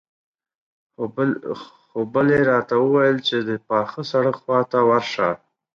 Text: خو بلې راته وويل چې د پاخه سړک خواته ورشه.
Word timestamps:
خو 1.87 1.99
بلې 2.13 2.39
راته 2.49 2.75
وويل 2.83 3.17
چې 3.27 3.37
د 3.47 3.49
پاخه 3.67 4.01
سړک 4.11 4.35
خواته 4.43 4.79
ورشه. 4.89 5.29